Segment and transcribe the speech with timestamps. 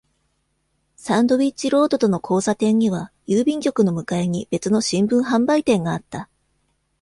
[0.95, 6.27] サンドウィッチ・ロードとの交差点には、郵便局の向かいに別の新聞販売店があった。